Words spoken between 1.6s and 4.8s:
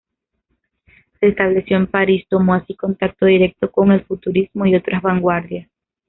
en París tomó así contacto directo con el futurismo y